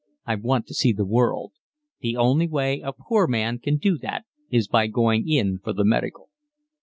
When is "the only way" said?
1.99-2.81